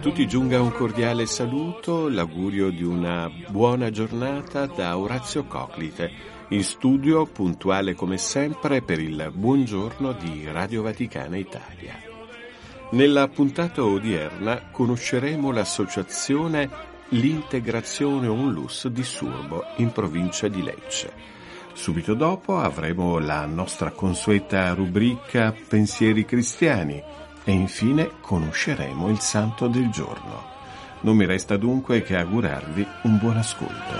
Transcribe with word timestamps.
tutti 0.00 0.28
giunga 0.28 0.60
un 0.60 0.70
cordiale 0.70 1.26
saluto, 1.26 2.08
l'augurio 2.08 2.70
di 2.70 2.84
una 2.84 3.28
buona 3.48 3.90
giornata 3.90 4.66
da 4.66 4.96
Orazio 4.96 5.44
Coclite, 5.44 6.10
in 6.50 6.62
studio 6.62 7.26
puntuale 7.26 7.94
come 7.94 8.16
sempre 8.16 8.80
per 8.80 9.00
il 9.00 9.32
buongiorno 9.34 10.12
di 10.12 10.46
Radio 10.50 10.82
Vaticana 10.82 11.36
Italia. 11.36 11.94
Nella 12.90 13.26
puntata 13.26 13.84
odierna 13.84 14.68
conosceremo 14.70 15.50
l'associazione 15.50 16.70
L'Integrazione 17.08 18.28
Onlus 18.28 18.86
di 18.86 19.02
Surbo 19.02 19.64
in 19.78 19.90
provincia 19.90 20.46
di 20.46 20.62
Lecce. 20.62 21.12
Subito 21.72 22.14
dopo 22.14 22.58
avremo 22.58 23.18
la 23.18 23.46
nostra 23.46 23.90
consueta 23.90 24.72
rubrica 24.74 25.52
Pensieri 25.68 26.24
cristiani 26.24 27.02
e 27.48 27.52
infine 27.52 28.10
conosceremo 28.20 29.08
il 29.08 29.20
santo 29.20 29.68
del 29.68 29.88
giorno. 29.88 30.44
Non 31.00 31.16
mi 31.16 31.24
resta 31.24 31.56
dunque 31.56 32.02
che 32.02 32.14
augurarvi 32.14 32.86
un 33.04 33.16
buon 33.16 33.38
ascolto. 33.38 33.94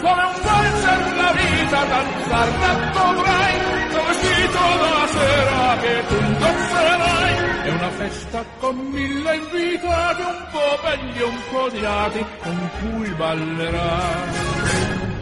Come 0.00 0.22
un 0.22 0.40
valzer 0.42 1.16
la 1.16 1.32
vita 1.32 1.84
danzar 1.84 2.92
dovrai, 2.92 3.54
vestito 3.92 4.62
da 4.80 5.06
sera 5.06 5.76
che 5.82 6.02
tu 6.08 6.14
indosserai. 6.14 7.34
È 7.62 7.70
una 7.72 7.90
festa 7.90 8.44
con 8.58 8.76
mille 8.76 9.36
invitati, 9.36 10.22
un 10.22 10.46
po' 10.50 10.78
belli 10.82 11.22
un 11.22 11.38
po' 11.50 11.64
odiati, 11.64 12.24
con 12.42 12.70
cui 12.80 13.10
ballerai. 13.10 14.30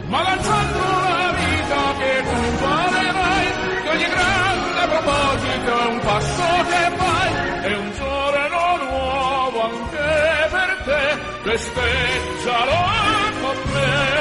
Ma 0.07 0.21
lanciando 0.21 0.79
la 0.79 1.33
vita 1.35 1.93
che 1.99 2.23
tu 2.23 2.63
valerai, 2.63 3.47
che 3.83 3.89
ogni 3.89 4.07
grande 4.07 4.48
proposito 5.01 5.79
è 5.79 5.85
un 5.85 5.99
passo 5.99 6.43
che 6.67 6.95
fai, 6.95 7.33
è 7.63 7.75
un 7.75 7.91
giorno 7.93 8.83
nuovo 8.85 9.61
anche 9.61 10.47
per 10.51 10.81
te, 10.83 11.49
festeggialo 11.49 12.77
con 13.41 13.57
me. 13.71 14.17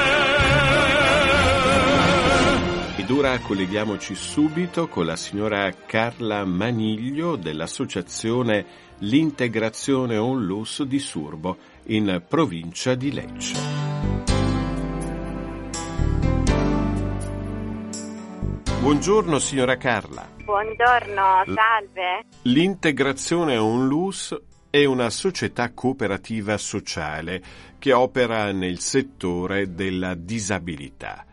Ed 2.96 3.10
ora 3.10 3.38
colleghiamoci 3.38 4.14
subito 4.14 4.88
con 4.88 5.06
la 5.06 5.16
signora 5.16 5.72
Carla 5.86 6.44
Maniglio 6.44 7.36
dell'associazione 7.36 8.86
L'Integrazione 8.98 10.16
Onlus 10.16 10.82
di 10.82 10.98
Surbo 10.98 11.56
in 11.86 12.22
provincia 12.26 12.94
di 12.94 13.12
Lecce. 13.12 14.37
Buongiorno 18.80 19.40
signora 19.40 19.76
Carla. 19.76 20.24
Buongiorno, 20.44 21.42
salve. 21.52 22.24
L'integrazione 22.42 23.58
Onlus 23.58 24.34
è 24.70 24.84
una 24.84 25.10
società 25.10 25.72
cooperativa 25.74 26.56
sociale 26.56 27.42
che 27.78 27.92
opera 27.92 28.52
nel 28.52 28.78
settore 28.78 29.74
della 29.74 30.14
disabilità. 30.14 31.26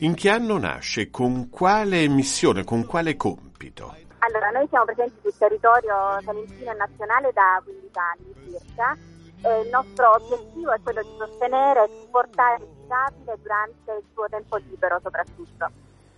In 0.00 0.14
che 0.14 0.28
anno 0.28 0.58
nasce? 0.58 1.10
Con 1.10 1.48
quale 1.48 2.06
missione? 2.06 2.64
Con 2.64 2.84
quale 2.84 3.16
compito? 3.16 3.96
Allora, 4.18 4.50
noi 4.50 4.66
siamo 4.68 4.84
presenti 4.84 5.18
sul 5.22 5.34
territorio 5.38 6.20
salentino 6.22 6.70
e 6.70 6.74
nazionale 6.76 7.32
da 7.32 7.62
15 7.64 7.98
anni 7.98 8.58
circa 8.60 8.96
e 9.42 9.60
il 9.62 9.70
nostro 9.70 10.12
obiettivo 10.16 10.70
è 10.72 10.80
quello 10.82 11.02
di 11.02 11.14
sostenere 11.18 11.84
e 11.84 11.88
supportare 12.00 12.62
il 12.62 12.68
disabile 12.80 13.38
durante 13.42 13.92
il 13.92 14.04
suo 14.12 14.26
tempo 14.28 14.56
libero 14.56 15.00
soprattutto 15.02 15.70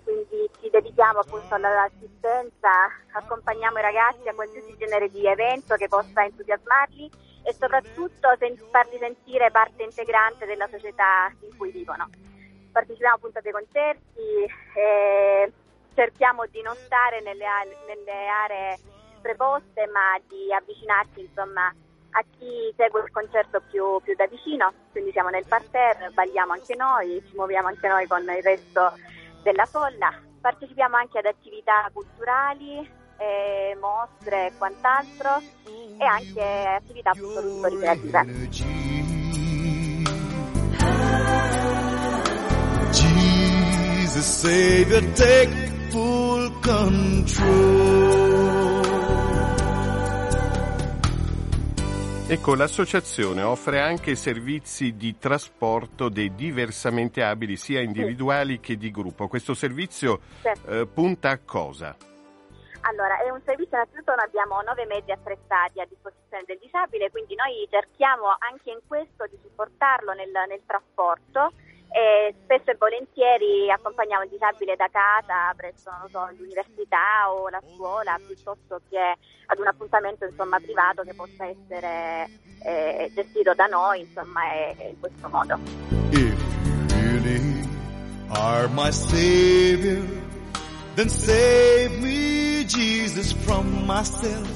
quindi 0.07 0.49
ci 0.61 0.71
dedichiamo 0.71 1.19
appunto 1.19 1.57
all'assistenza, 1.57 2.71
accompagniamo 3.11 3.79
i 3.79 3.83
ragazzi 3.83 4.29
a 4.29 4.35
qualsiasi 4.35 4.77
genere 4.79 5.11
di 5.11 5.27
evento 5.27 5.75
che 5.75 5.89
possa 5.89 6.25
entusiasmarli 6.25 7.11
e 7.43 7.53
soprattutto 7.53 8.29
farli 8.71 8.99
sentire 8.99 9.51
parte 9.51 9.83
integrante 9.83 10.47
della 10.47 10.69
società 10.69 11.35
in 11.41 11.57
cui 11.57 11.73
vivono. 11.73 12.09
Partecipiamo 12.71 13.17
appunto 13.17 13.39
a 13.39 13.43
dei 13.43 13.51
concerti 13.51 14.47
e 14.75 15.53
cerchiamo 15.95 16.47
di 16.47 16.63
non 16.63 16.77
stare 16.77 17.21
nelle, 17.23 17.47
nelle 17.89 18.29
aree 18.29 18.79
preposte 19.21 19.89
ma 19.89 20.21
di 20.29 20.53
avvicinarci 20.53 21.21
insomma 21.21 21.67
a 21.67 22.25
chi 22.39 22.73
segue 22.77 23.03
il 23.03 23.11
concerto 23.11 23.61
più, 23.71 24.01
più 24.03 24.15
da 24.15 24.27
vicino, 24.27 24.73
quindi 24.93 25.11
siamo 25.11 25.31
nel 25.31 25.45
parterre, 25.47 26.11
balliamo 26.11 26.53
anche 26.53 26.77
noi, 26.77 27.23
ci 27.29 27.35
muoviamo 27.35 27.69
anche 27.69 27.89
noi 27.89 28.07
con 28.07 28.23
il 28.23 28.43
resto 28.43 28.93
della 29.47 29.67
folla. 29.67 30.13
Partecipiamo 30.41 30.97
anche 30.97 31.19
ad 31.19 31.27
attività 31.27 31.89
culturali, 31.93 32.79
eh, 33.19 33.79
mostre 33.81 34.47
e 34.49 34.53
quant'altro 34.59 35.41
e 35.99 36.05
anche 36.05 36.43
attività 36.43 37.11
appunto 37.11 37.69
ricreative. 37.69 38.25
Jesus 42.91 44.25
Savior, 44.25 45.05
take 45.15 45.73
full 45.91 46.61
control. 46.61 48.36
Ecco, 52.29 52.57
l'associazione 52.57 53.43
offre 53.43 53.79
anche 53.79 54.17
servizi 54.17 54.97
di 54.97 55.17
trasporto 55.17 56.09
dei 56.09 56.35
diversamente 56.35 57.23
abili, 57.23 57.55
sia 57.55 57.81
individuali 57.81 58.59
che 58.59 58.77
di 58.77 58.91
gruppo. 58.91 59.29
Questo 59.29 59.55
servizio 59.55 60.19
Certo. 60.43 60.69
eh, 60.69 60.87
punta 60.89 61.31
a 61.31 61.39
cosa? 61.39 61.95
Allora, 62.81 63.23
è 63.23 63.31
un 63.31 63.41
servizio, 63.45 63.77
innanzitutto 63.77 64.13
noi 64.17 64.25
abbiamo 64.25 64.61
nove 64.63 64.87
mezzi 64.87 65.13
attrezzati 65.13 65.81
a 65.81 65.87
disposizione 65.87 66.43
del 66.47 66.59
disabile, 66.61 67.13
quindi 67.13 67.37
noi 67.37 67.65
cerchiamo 67.71 68.35
anche 68.51 68.71
in 68.71 68.81
questo 68.89 69.27
di 69.31 69.39
supportarlo 69.43 70.13
nel, 70.13 70.33
nel 70.49 70.63
trasporto 70.67 71.53
e 71.91 72.35
spesso 72.43 72.71
e 72.71 72.77
volentieri 72.79 73.71
accompagniamo 73.71 74.25
il 74.25 74.31
disabile 74.31 74.77
da 74.77 74.89
casa 74.91 75.55
presso 75.57 75.91
so, 76.11 76.29
l'università 76.37 77.31
o 77.31 77.49
la 77.49 77.63
scuola 77.75 78.19
piuttosto 78.27 78.81
che 78.89 79.17
ad 79.47 79.59
un 79.59 79.67
appuntamento 79.67 80.25
insomma, 80.25 80.59
privato 80.61 81.03
che 81.03 81.15
possa 81.15 81.47
essere 81.47 82.29
eh, 82.63 83.11
gestito 83.15 83.55
da 83.55 83.67
noi 83.67 84.01
insomma, 84.01 84.53
e- 84.53 84.89
in 84.91 85.01
questo 85.01 85.29
modo. 85.29 85.59
If 86.11 86.39
you 86.59 86.87
really 86.89 87.69
are 88.31 88.69
my 88.69 88.91
Savior, 88.91 90.03
then 90.95 91.09
save 91.09 92.01
me, 92.01 92.65
Jesus, 92.65 93.33
from 93.33 93.87
myself, 93.87 94.49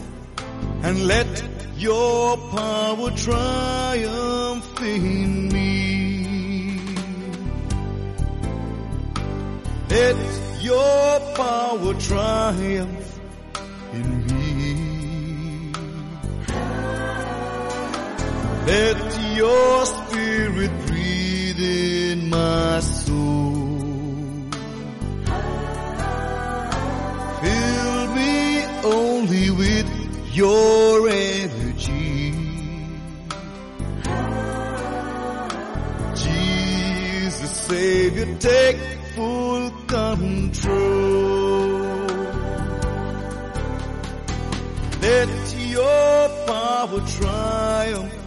and 0.83 1.07
let 1.07 1.43
your 1.77 2.37
power 2.51 3.11
triumph 3.13 4.81
in 4.83 5.49
me. 5.49 6.10
Let 10.01 10.63
your 10.63 11.21
power 11.35 11.93
triumph 11.95 13.21
in 13.93 14.09
me. 14.29 15.73
Let 18.67 18.99
your 19.37 19.85
spirit 19.85 20.73
breathe 20.87 21.61
in 21.61 22.31
my 22.31 22.81
soul. 22.81 24.49
Fill 27.43 28.15
me 28.15 28.65
only 28.99 29.51
with 29.51 29.91
your 30.33 31.09
energy. 31.11 32.33
Jesus, 36.15 37.51
Savior, 37.51 38.35
take 38.39 39.00
full 39.15 39.71
control. 39.87 41.01
Let 45.01 45.57
your 45.57 46.47
power 46.47 47.01
triumph 47.17 48.20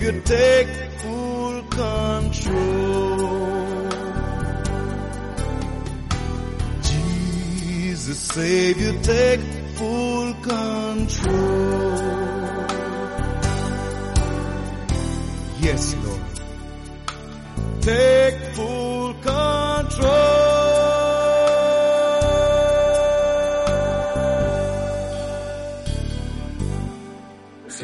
Savior 0.00 0.20
take 0.22 0.68
full 1.00 1.62
control. 1.64 3.20
Jesus, 6.82 8.18
Savior, 8.18 8.94
take 9.02 9.40
full 9.76 10.32
control. 10.42 11.90
Yes, 15.60 15.94
Lord. 16.02 16.22
Take 17.82 18.29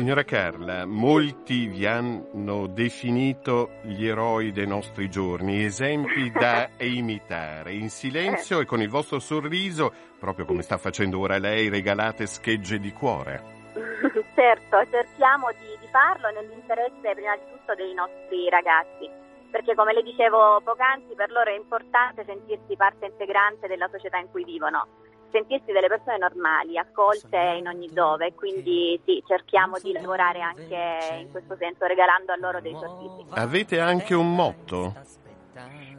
Signora 0.06 0.22
Carla, 0.22 0.86
molti 0.86 1.66
vi 1.66 1.84
hanno 1.84 2.68
definito 2.68 3.80
gli 3.82 4.06
eroi 4.06 4.52
dei 4.52 4.64
nostri 4.64 5.10
giorni, 5.10 5.64
esempi 5.64 6.30
da 6.30 6.68
imitare. 6.78 7.72
In 7.72 7.90
silenzio 7.90 8.60
e 8.60 8.66
con 8.66 8.80
il 8.80 8.88
vostro 8.88 9.18
sorriso, 9.18 9.92
proprio 10.16 10.44
come 10.44 10.62
sta 10.62 10.78
facendo 10.78 11.18
ora 11.18 11.38
lei, 11.38 11.68
regalate 11.68 12.26
schegge 12.26 12.78
di 12.78 12.92
cuore. 12.92 13.42
certo, 14.36 14.86
cerchiamo 14.92 15.50
di, 15.58 15.76
di 15.80 15.88
farlo 15.90 16.30
nell'interesse 16.30 17.12
prima 17.12 17.34
di 17.34 17.50
tutto 17.50 17.74
dei 17.74 17.92
nostri 17.92 18.48
ragazzi, 18.48 19.10
perché 19.50 19.74
come 19.74 19.92
le 19.92 20.04
dicevo 20.04 20.60
poc'anzi, 20.62 21.16
per 21.16 21.32
loro 21.32 21.50
è 21.50 21.56
importante 21.56 22.22
sentirsi 22.24 22.76
parte 22.76 23.06
integrante 23.06 23.66
della 23.66 23.88
società 23.90 24.18
in 24.18 24.30
cui 24.30 24.44
vivono, 24.44 24.86
sentirsi 25.30 25.72
delle 25.72 25.88
persone 25.88 26.18
normali, 26.18 26.78
accolte 26.78 27.36
in 27.58 27.66
ogni 27.66 27.88
dove, 27.92 28.34
quindi 28.34 29.00
sì, 29.04 29.22
cerchiamo 29.26 29.78
di 29.78 29.92
lavorare 29.92 30.40
anche 30.40 31.20
in 31.20 31.30
questo 31.30 31.56
senso, 31.56 31.86
regalando 31.86 32.32
a 32.32 32.36
loro 32.38 32.60
dei 32.60 32.76
sorrisi. 32.78 33.26
Avete 33.30 33.80
anche 33.80 34.14
un 34.14 34.34
motto? 34.34 34.94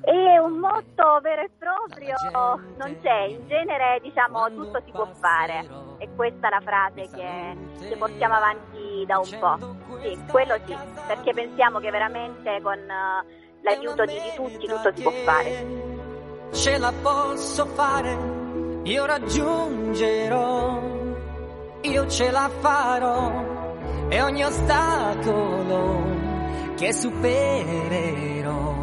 E 0.02 0.40
un 0.40 0.60
motto 0.60 1.20
vero 1.22 1.42
e 1.42 1.50
proprio 1.58 2.16
non 2.78 2.98
c'è, 3.02 3.24
in 3.24 3.46
genere 3.48 4.00
diciamo 4.02 4.48
tutto 4.50 4.82
si 4.86 4.92
può 4.92 5.06
fare 5.20 5.68
e 5.98 6.08
questa 6.16 6.48
è 6.48 6.50
la 6.52 6.62
frase 6.62 7.10
che, 7.14 7.90
che 7.90 7.98
portiamo 7.98 8.36
avanti 8.36 9.04
da 9.06 9.18
un 9.18 9.38
po'. 9.38 9.98
Sì, 10.02 10.18
quello 10.30 10.56
sì, 10.66 10.78
perché 11.08 11.34
pensiamo 11.34 11.80
che 11.80 11.90
veramente 11.90 12.62
con 12.62 12.78
uh, 12.78 13.28
l'aiuto 13.64 14.06
di, 14.06 14.14
di 14.14 14.32
tutti 14.36 14.66
tutto 14.66 14.92
si 14.96 15.02
può 15.02 15.12
fare. 15.12 15.66
Ce 16.54 16.78
la 16.78 16.94
posso 17.02 17.66
fare, 17.66 18.37
io 18.88 19.06
raggiungerò, 19.06 20.82
io 21.82 22.08
ce 22.08 22.32
la 22.32 22.50
farò 22.60 24.08
e 24.08 24.22
ogni 24.22 24.44
ostacolo 24.46 26.06
che 26.78 26.94
supererò 26.94 28.76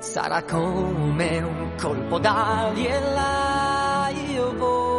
sarà 0.00 0.42
come 0.42 1.38
un 1.38 1.70
colpo 1.80 2.18
d'ali 2.18 2.86
e 2.86 3.00
là 3.14 4.10
io 4.28 4.54
volerò. 4.54 4.89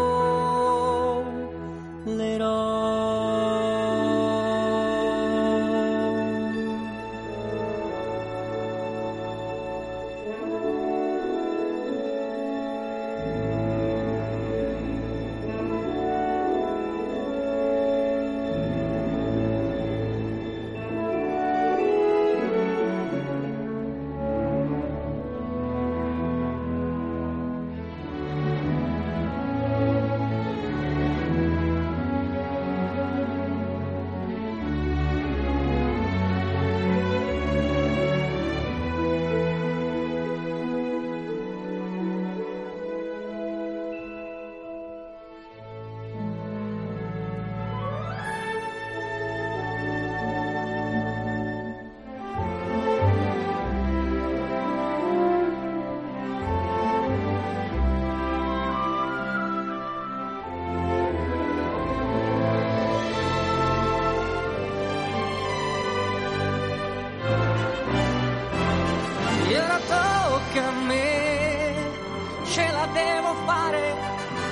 Devo 72.87 73.33
fare, 73.45 73.95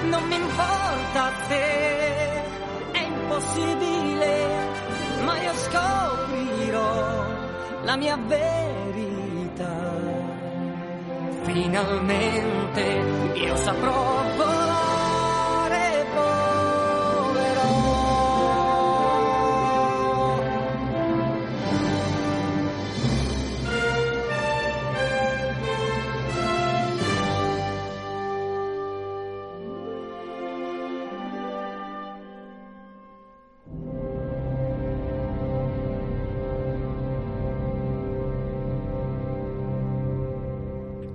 non 0.03 0.23
mi 0.27 0.35
importa 0.35 1.31
te, 1.47 2.43
è 2.91 3.01
impossibile, 3.01 4.47
ma 5.23 5.41
io 5.41 5.53
scoprirò 5.53 7.25
la 7.83 7.95
mia 7.95 8.17
verità. 8.17 9.87
Finalmente 11.43 12.81
io 13.33 13.55
saprò 13.55 14.23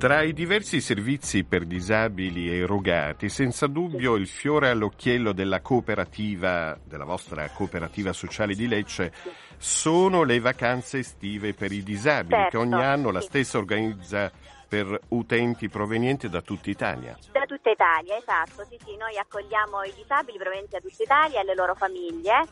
Tra 0.04 0.20
i 0.20 0.34
diversi 0.34 0.82
servizi 0.82 1.44
per 1.44 1.64
disabili 1.64 2.54
erogati, 2.54 3.30
senza 3.30 3.66
dubbio 3.66 4.16
il 4.16 4.26
fiore 4.26 4.68
all'occhiello 4.68 5.32
della 5.32 5.62
cooperativa, 5.62 6.78
della 6.84 7.06
vostra 7.06 7.48
cooperativa 7.48 8.12
sociale 8.12 8.54
di 8.54 8.68
Lecce, 8.68 9.14
sono 9.56 10.22
le 10.22 10.40
vacanze 10.40 10.98
estive 10.98 11.54
per 11.54 11.72
i 11.72 11.82
disabili, 11.82 12.34
Certo, 12.34 12.50
che 12.50 12.56
ogni 12.58 12.82
anno 12.84 13.10
la 13.10 13.22
sì. 13.22 13.28
stessa 13.28 13.56
organizza 13.56 14.30
per 14.68 15.00
utenti 15.08 15.70
provenienti 15.70 16.28
da 16.28 16.42
tutta 16.42 16.68
Italia. 16.68 17.16
Da 17.32 17.46
tutta 17.46 17.70
Italia, 17.70 18.18
esatto, 18.18 18.62
sì 18.68 18.76
sì, 18.84 18.96
noi 18.96 19.16
accogliamo 19.16 19.84
i 19.84 19.92
disabili 19.96 20.36
provenienti 20.36 20.72
da 20.72 20.80
tutta 20.80 21.02
Italia 21.02 21.40
e 21.40 21.44
le 21.44 21.54
loro 21.54 21.74
famiglie 21.74 22.44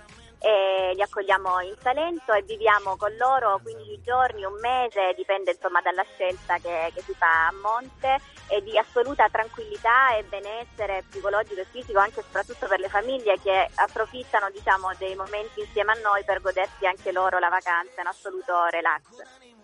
e 0.42 0.92
li 0.94 1.02
accogliamo 1.02 1.61
in 1.61 1.75
Salento 1.80 2.32
e 2.32 2.42
viviamo 2.42 2.96
con 2.96 3.14
loro 3.16 3.61
15 3.62 4.00
giorni, 4.02 4.44
un 4.44 4.58
mese, 4.61 5.14
dipende 5.16 5.52
insomma 5.52 5.80
dalla 5.80 6.04
scelta 6.14 6.58
che, 6.58 6.90
che 6.92 7.00
si 7.02 7.14
fa 7.14 7.46
a 7.46 7.52
monte 7.62 8.18
e 8.49 8.61
di 8.62 8.76
assoluta 8.76 9.28
tranquillità 9.28 10.16
e 10.16 10.25
benessere 10.25 11.04
psicologico 11.08 11.61
e 11.61 11.66
fisico 11.70 12.00
anche 12.00 12.20
e 12.20 12.22
soprattutto 12.25 12.66
per 12.66 12.80
le 12.80 12.88
famiglie 12.88 13.38
che 13.40 13.70
approfittano 13.76 14.50
diciamo 14.50 14.90
dei 14.99 15.14
momenti 15.14 15.61
insieme 15.61 15.92
a 15.92 16.00
noi 16.02 16.25
per 16.25 16.40
godersi 16.40 16.87
anche 16.87 17.12
loro 17.12 17.38
la 17.38 17.49
vacanza 17.49 18.00
in 18.00 18.08
assoluto 18.08 18.64
relax 18.70 19.02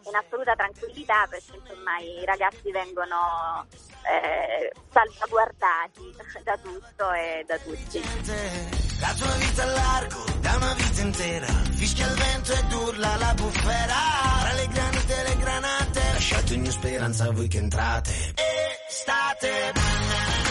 in 0.07 0.15
assoluta 0.15 0.55
tranquillità 0.55 1.27
perché 1.29 1.57
insomma 1.57 1.99
i 1.99 2.25
ragazzi 2.25 2.71
vengono 2.71 3.67
eh, 4.07 4.73
salvaguardati 4.91 6.17
da 6.45 6.57
tutto 6.57 7.13
e 7.13 7.45
da 7.47 7.59
tutti. 7.59 8.88
La 9.01 9.15
tua 9.17 9.33
vita 9.37 9.63
è 9.63 9.67
largo, 9.67 10.25
da 10.41 10.57
una 10.57 10.75
vita 10.75 11.01
intera. 11.03 11.47
Fischia 11.71 12.07
il 12.07 12.15
vento 12.15 12.53
ed 12.53 12.73
urla 12.73 13.17
la 13.17 13.35
bufera. 13.35 13.95
Tra 14.41 14.53
le 14.55 14.69
granite 14.69 15.21
e 15.21 15.29
le 15.29 15.37
granate. 15.37 16.01
Lasciate 16.13 16.55
ogni 16.55 16.71
speranza 16.71 17.25
a 17.25 17.33
voi 17.33 17.49
che 17.49 17.59
entrate. 17.59 18.11
E 18.35 18.79
state. 18.89 20.48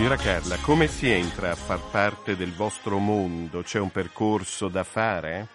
Signora 0.00 0.16
Carla, 0.16 0.56
come 0.64 0.86
si 0.86 1.12
entra 1.12 1.50
a 1.50 1.54
far 1.54 1.78
parte 1.92 2.34
del 2.34 2.56
vostro 2.56 2.96
mondo? 2.96 3.60
C'è 3.60 3.78
un 3.78 3.92
percorso 3.92 4.68
da 4.68 4.82
fare? 4.82 5.46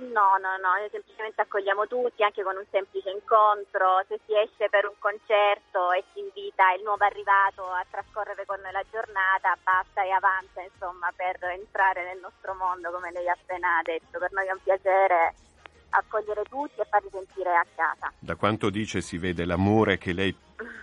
No, 0.00 0.40
no, 0.40 0.56
no, 0.56 0.72
noi 0.80 0.88
semplicemente 0.88 1.42
accogliamo 1.42 1.86
tutti 1.86 2.24
anche 2.24 2.42
con 2.42 2.56
un 2.56 2.64
semplice 2.70 3.10
incontro, 3.10 4.00
se 4.08 4.18
si 4.24 4.32
esce 4.32 4.70
per 4.70 4.88
un 4.88 4.96
concerto 4.96 5.92
e 5.92 6.02
si 6.14 6.20
invita 6.24 6.72
il 6.72 6.82
nuovo 6.82 7.04
arrivato 7.04 7.68
a 7.68 7.84
trascorrere 7.90 8.46
con 8.46 8.56
noi 8.64 8.72
la 8.72 8.88
giornata, 8.90 9.52
basta 9.60 10.00
e 10.00 10.08
avanza 10.16 10.64
insomma 10.64 11.12
per 11.12 11.36
entrare 11.52 12.02
nel 12.08 12.24
nostro 12.24 12.56
mondo 12.56 12.88
come 12.88 13.12
lei 13.12 13.28
ha 13.28 13.36
appena 13.36 13.84
detto, 13.84 14.16
per 14.16 14.32
noi 14.32 14.48
è 14.48 14.52
un 14.56 14.64
piacere 14.64 15.49
accogliere 15.90 16.42
tutti 16.44 16.80
e 16.80 16.86
farli 16.88 17.08
sentire 17.10 17.54
a 17.54 17.66
casa. 17.74 18.12
Da 18.18 18.34
quanto 18.36 18.70
dice 18.70 19.00
si 19.00 19.18
vede 19.18 19.44
l'amore 19.44 19.98
che 19.98 20.12
lei 20.12 20.34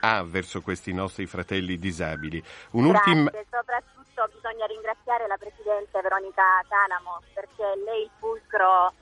ha 0.01 0.23
verso 0.23 0.61
questi 0.61 0.93
nostri 0.93 1.25
fratelli 1.25 1.77
disabili. 1.77 2.43
Un'ultima... 2.71 3.29
Grazie, 3.29 3.47
soprattutto 3.49 4.29
bisogna 4.33 4.65
ringraziare 4.65 5.27
la 5.27 5.37
Presidente 5.37 6.01
Veronica 6.01 6.43
Calamo 6.67 7.21
perché 7.33 7.63
è 7.63 7.75
lei 7.85 8.03
il 8.03 8.09
fulcro 8.19 8.93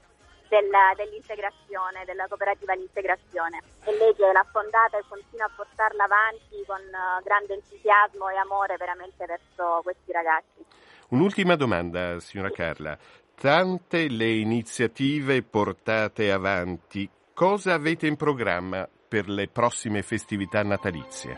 della- 0.48 0.94
dell'integrazione, 0.96 2.06
della 2.06 2.28
cooperativa 2.28 2.74
all'integrazione. 2.74 3.62
È 3.84 3.92
lei 3.92 4.14
che 4.16 4.32
l'ha 4.32 4.46
fondata 4.52 4.98
e 4.98 5.04
continua 5.08 5.46
a 5.46 5.52
portarla 5.56 6.04
avanti 6.04 6.64
con 6.66 6.80
eh, 6.80 7.22
grande 7.24 7.54
entusiasmo 7.54 8.30
e 8.30 8.36
amore 8.38 8.78
veramente 8.78 9.26
verso 9.26 9.82
questi 9.84 10.12
ragazzi. 10.12 10.64
Un'ultima 11.10 11.56
domanda, 11.56 12.20
signora 12.20 12.50
Carla. 12.50 12.98
Tante 13.36 14.08
le 14.08 14.32
iniziative 14.32 15.44
portate 15.44 16.32
avanti, 16.32 17.08
cosa 17.34 17.74
avete 17.74 18.08
in 18.08 18.16
programma 18.16 18.88
per 19.08 19.28
le 19.28 19.50
prossime 19.50 20.02
festività 20.04 20.64
natalizie? 20.64 21.38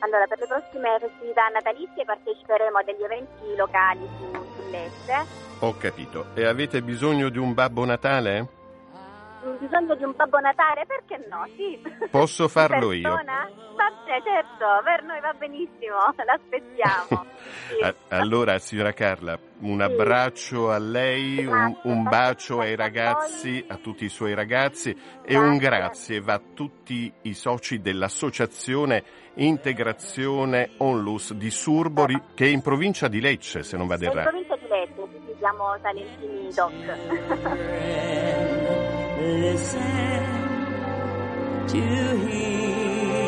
Allora, 0.00 0.26
per 0.26 0.40
le 0.40 0.46
prossime 0.48 0.98
festività 0.98 1.46
natalizie 1.48 2.04
parteciperemo 2.04 2.78
a 2.78 2.82
degli 2.82 3.02
eventi 3.02 3.56
locali 3.56 4.06
su, 4.18 4.30
sull'Este. 4.56 5.24
Ho 5.60 5.76
capito. 5.78 6.26
E 6.34 6.44
avete 6.44 6.82
bisogno 6.82 7.28
di 7.28 7.38
un 7.38 7.54
Babbo 7.54 7.84
Natale? 7.84 8.55
Mm, 9.44 9.56
Bisogno 9.58 9.94
di 9.94 10.04
un 10.04 10.12
Babbo 10.16 10.38
Natale? 10.40 10.86
Perché 10.86 11.26
no? 11.28 11.46
Sì. 11.56 11.80
Posso 12.10 12.48
farlo 12.48 12.92
io? 12.92 13.08
Persona? 13.10 13.48
Va 13.76 13.92
bene, 14.04 14.22
certo, 14.24 14.64
per 14.84 15.02
noi 15.02 15.20
va 15.20 15.32
benissimo, 15.34 15.96
l'aspettiamo. 16.24 17.26
Sì. 17.68 17.94
Allora, 18.08 18.58
signora 18.58 18.92
Carla, 18.92 19.38
un 19.60 19.80
abbraccio 19.82 20.70
a 20.70 20.78
lei, 20.78 21.44
un, 21.44 21.76
un 21.82 22.02
bacio 22.04 22.60
ai 22.60 22.74
ragazzi, 22.76 23.62
a 23.68 23.76
tutti 23.76 24.04
i 24.04 24.08
suoi 24.08 24.34
ragazzi 24.34 24.96
e 25.22 25.36
un 25.36 25.56
Grazie. 25.58 26.20
va 26.20 26.34
a 26.34 26.42
tutti 26.54 27.12
i 27.22 27.34
soci 27.34 27.80
dell'associazione 27.80 29.24
Integrazione 29.38 30.70
Onlus 30.78 31.34
di 31.34 31.50
Surbori, 31.50 32.18
che 32.34 32.46
è 32.46 32.48
in 32.48 32.62
provincia 32.62 33.06
di 33.08 33.20
Lecce, 33.20 33.62
se 33.62 33.76
non 33.76 33.86
vado 33.86 34.04
E 34.04 34.06
in 34.06 34.12
errato. 34.12 34.30
provincia 34.30 34.56
di 34.56 34.66
Lecce, 34.68 35.08
sì, 35.12 35.20
sì, 35.26 35.34
siamo 35.38 35.76
Salentini 35.82 36.48
Doc. 36.54 36.72
Listen 39.18 40.24
to 41.68 41.80
hear 42.28 43.24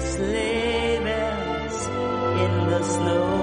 sleigh 0.00 1.00
bells 1.04 1.86
in 2.40 2.70
the 2.70 2.82
snow. 2.82 3.41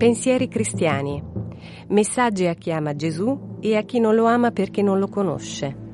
Pensieri 0.00 0.48
cristiani. 0.48 1.22
Messaggi 1.88 2.46
a 2.46 2.54
chi 2.54 2.72
ama 2.72 2.96
Gesù 2.96 3.58
e 3.60 3.76
a 3.76 3.82
chi 3.82 4.00
non 4.00 4.14
lo 4.14 4.24
ama 4.24 4.50
perché 4.50 4.80
non 4.80 4.98
lo 4.98 5.08
conosce. 5.08 5.89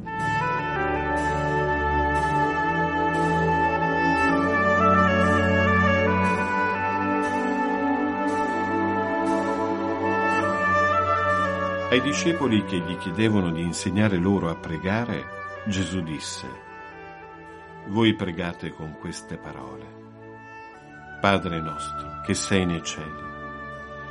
Ai 11.97 12.03
discepoli 12.03 12.63
che 12.67 12.77
gli 12.77 12.99
chiedevano 12.99 13.51
di 13.51 13.63
insegnare 13.63 14.19
loro 14.19 14.51
a 14.51 14.55
pregare, 14.55 15.63
Gesù 15.65 16.03
disse, 16.03 16.47
Voi 17.87 18.15
pregate 18.15 18.71
con 18.71 18.99
queste 19.01 19.39
parole. 19.39 19.87
Padre 21.23 21.59
nostro, 21.59 22.21
che 22.21 22.35
sei 22.35 22.67
nei 22.67 22.83
cieli, 22.83 23.23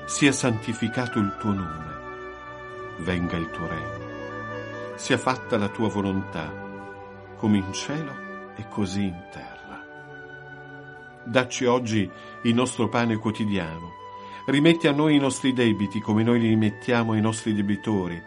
sia 0.06 0.32
santificato 0.32 1.20
il 1.20 1.36
tuo 1.40 1.52
nome, 1.52 1.96
venga 3.02 3.38
il 3.38 3.52
tuo 3.52 3.68
regno, 3.68 4.96
sia 4.96 5.20
fatta 5.20 5.56
la 5.60 5.70
tua 5.70 5.88
volontà, 5.88 6.52
come 7.38 7.58
in 7.58 7.72
cielo 7.72 8.16
e 8.56 8.68
così 8.68 9.04
in 9.04 9.24
terra. 9.32 9.86
Dacci 11.24 11.66
oggi 11.66 12.10
il 12.42 12.54
nostro 12.56 12.90
pane 12.90 13.18
quotidiano, 13.18 14.05
rimetti 14.46 14.88
a 14.88 14.92
noi 14.92 15.16
i 15.16 15.20
nostri 15.20 15.54
debiti 15.54 16.00
come 16.00 16.22
noi 16.22 16.40
li 16.40 16.50
rimettiamo 16.50 17.14
ai 17.14 17.22
nostri 17.22 17.54
debitori. 17.54 18.22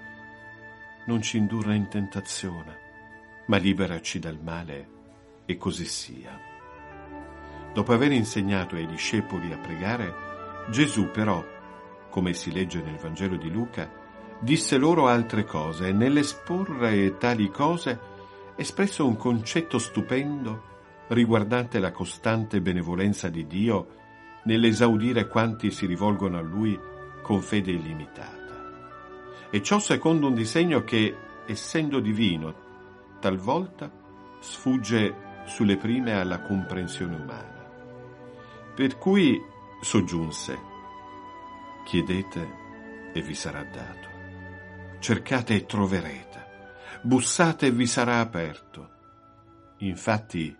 Non 1.06 1.22
ci 1.22 1.36
indurre 1.36 1.76
in 1.76 1.88
tentazione, 1.88 2.78
ma 3.46 3.56
liberaci 3.56 4.18
dal 4.18 4.38
male, 4.42 4.88
e 5.46 5.56
così 5.56 5.84
sia. 5.84 6.38
Dopo 7.72 7.92
aver 7.92 8.12
insegnato 8.12 8.74
ai 8.74 8.86
discepoli 8.86 9.52
a 9.52 9.58
pregare, 9.58 10.14
Gesù 10.70 11.10
però, 11.10 11.44
come 12.10 12.34
si 12.34 12.52
legge 12.52 12.82
nel 12.82 12.96
Vangelo 12.96 13.36
di 13.36 13.50
Luca, 13.50 13.90
disse 14.40 14.76
loro 14.76 15.06
altre 15.06 15.44
cose 15.44 15.88
e 15.88 15.92
nell'esporre 15.92 17.16
tali 17.16 17.48
cose 17.50 18.16
espresso 18.56 19.06
un 19.06 19.16
concetto 19.16 19.78
stupendo 19.78 20.66
riguardante 21.08 21.78
la 21.78 21.92
costante 21.92 22.60
benevolenza 22.60 23.28
di 23.28 23.46
Dio 23.46 23.97
nell'esaudire 24.48 25.28
quanti 25.28 25.70
si 25.70 25.84
rivolgono 25.84 26.38
a 26.38 26.40
Lui 26.40 26.78
con 27.20 27.42
fede 27.42 27.70
illimitata. 27.70 28.36
E 29.50 29.62
ciò 29.62 29.78
secondo 29.78 30.26
un 30.26 30.34
disegno 30.34 30.84
che, 30.84 31.14
essendo 31.46 32.00
divino, 32.00 32.54
talvolta 33.20 33.92
sfugge 34.40 35.42
sulle 35.44 35.76
prime 35.76 36.18
alla 36.18 36.40
comprensione 36.40 37.14
umana. 37.14 37.66
Per 38.74 38.96
cui 38.96 39.38
soggiunse, 39.82 40.58
chiedete 41.84 42.48
e 43.12 43.20
vi 43.20 43.34
sarà 43.34 43.62
dato, 43.64 44.08
cercate 44.98 45.56
e 45.56 45.66
troverete, 45.66 46.46
bussate 47.02 47.66
e 47.66 47.70
vi 47.70 47.86
sarà 47.86 48.20
aperto. 48.20 48.96
Infatti, 49.78 50.56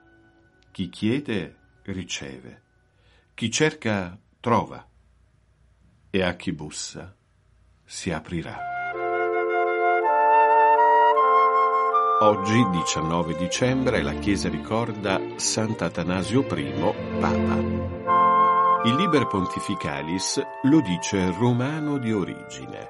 chi 0.71 0.90
chiede 0.90 1.57
riceve, 1.85 2.66
chi 3.38 3.52
cerca 3.52 4.18
trova 4.40 4.85
e 6.11 6.23
a 6.25 6.35
chi 6.35 6.50
bussa 6.50 7.14
si 7.85 8.11
aprirà. 8.11 8.59
Oggi, 12.23 12.68
19 12.68 13.37
dicembre, 13.37 14.02
la 14.02 14.14
Chiesa 14.14 14.49
ricorda 14.49 15.21
Sant'Atanasio 15.37 16.40
I, 16.52 16.95
Papa. 17.21 17.57
Il 18.88 18.97
Liber 18.97 19.28
Pontificalis 19.28 20.42
lo 20.64 20.80
dice 20.80 21.30
romano 21.30 21.99
di 21.99 22.12
origine. 22.12 22.88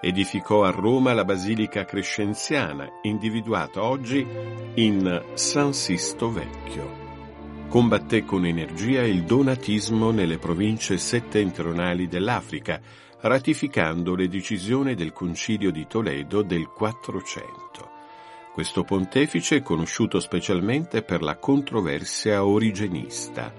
Edificò 0.00 0.62
a 0.62 0.70
Roma 0.70 1.12
la 1.12 1.24
Basilica 1.24 1.84
Crescenziana, 1.84 2.88
individuata 3.02 3.82
oggi 3.82 4.24
in 4.74 5.30
San 5.34 5.72
Sisto 5.72 6.30
Vecchio. 6.30 7.07
Combatté 7.68 8.24
con 8.24 8.46
energia 8.46 9.02
il 9.02 9.24
donatismo 9.24 10.10
nelle 10.10 10.38
province 10.38 10.96
settentrionali 10.96 12.08
dell'Africa, 12.08 12.80
ratificando 13.20 14.14
le 14.14 14.26
decisioni 14.26 14.94
del 14.94 15.12
Concilio 15.12 15.70
di 15.70 15.86
Toledo 15.86 16.40
del 16.40 16.66
400. 16.68 17.90
Questo 18.54 18.84
pontefice 18.84 19.56
è 19.56 19.62
conosciuto 19.62 20.18
specialmente 20.18 21.02
per 21.02 21.20
la 21.20 21.36
controversia 21.36 22.42
origenista. 22.42 23.52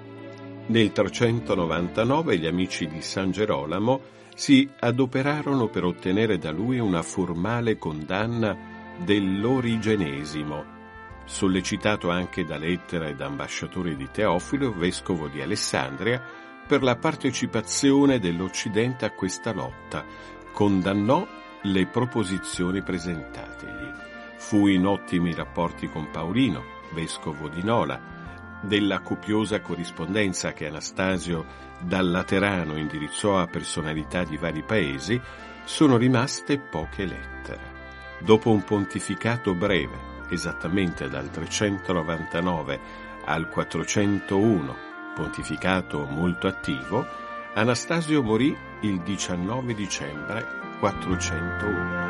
Nel 0.66 0.92
399 0.92 2.40
gli 2.40 2.48
amici 2.48 2.88
di 2.88 3.04
San 3.04 3.30
Gerolamo 3.30 4.02
si 4.34 4.68
adoperarono 4.80 5.68
per 5.68 5.84
ottenere 5.84 6.40
da 6.40 6.50
lui 6.50 6.80
una 6.80 7.04
formale 7.04 7.78
condanna 7.78 8.58
dell'origenesimo, 8.98 10.79
sollecitato 11.30 12.10
anche 12.10 12.44
da 12.44 12.58
lettera 12.58 13.08
ed 13.08 13.22
ambasciatore 13.22 13.96
di 13.96 14.10
Teofilo, 14.10 14.74
vescovo 14.74 15.28
di 15.28 15.42
Alessandria, 15.42 16.20
per 16.68 16.82
la 16.82 16.96
partecipazione 16.96 18.18
dell'Occidente 18.18 19.06
a 19.06 19.12
questa 19.12 19.54
lotta, 19.54 20.04
condannò 20.52 21.26
le 21.62 21.86
proposizioni 21.86 22.82
presentategli. 22.82 23.92
Fu 24.38 24.66
in 24.66 24.88
ottimi 24.88 25.34
rapporti 25.36 25.88
con 25.88 26.10
Paolino, 26.10 26.64
vescovo 26.94 27.48
di 27.48 27.64
Nola, 27.64 28.18
della 28.62 29.02
copiosa 29.02 29.62
corrispondenza 29.62 30.52
che 30.54 30.66
Anastasio 30.68 31.46
dal 31.80 32.10
Laterano 32.10 32.76
indirizzò 32.76 33.38
a 33.38 33.46
personalità 33.46 34.24
di 34.24 34.36
vari 34.36 34.64
paesi, 34.64 35.22
sono 35.64 35.96
rimaste 35.96 36.58
poche 36.58 37.06
lettere. 37.06 37.78
Dopo 38.20 38.50
un 38.50 38.64
pontificato 38.64 39.54
breve, 39.54 40.18
esattamente 40.30 41.10
dal 41.10 41.30
399 41.30 42.80
al 43.26 43.50
401, 43.50 44.76
pontificato 45.16 46.06
molto 46.06 46.48
attivo, 46.48 47.06
Anastasio 47.54 48.24
morì 48.24 48.56
il 48.82 49.02
19 49.02 49.74
dicembre 49.74 50.46
401. 50.80 52.09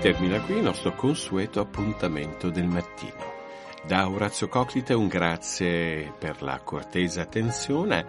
Termina 0.00 0.40
qui 0.40 0.54
il 0.54 0.62
nostro 0.62 0.94
consueto 0.94 1.58
appuntamento 1.58 2.50
del 2.50 2.66
mattino. 2.66 3.36
Da 3.84 4.08
Orazio 4.08 4.48
Coclite 4.48 4.94
un 4.94 5.08
grazie 5.08 6.12
per 6.16 6.40
la 6.40 6.60
cortese 6.62 7.20
attenzione 7.20 8.06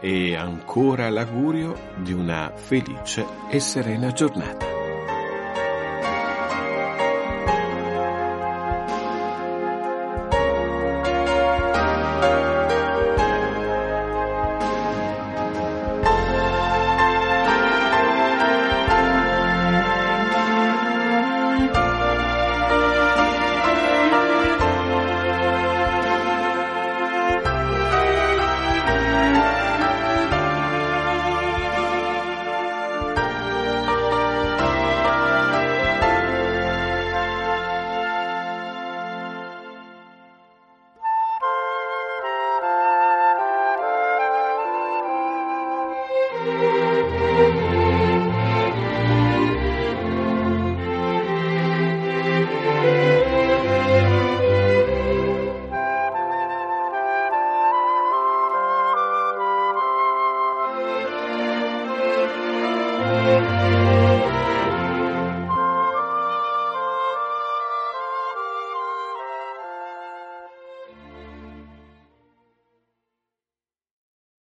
e 0.00 0.34
ancora 0.34 1.08
l'augurio 1.08 1.92
di 1.96 2.12
una 2.12 2.52
felice 2.54 3.24
e 3.48 3.58
serena 3.58 4.12
giornata. 4.12 4.79